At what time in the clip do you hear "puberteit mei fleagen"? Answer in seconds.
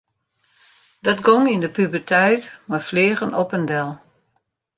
1.77-3.31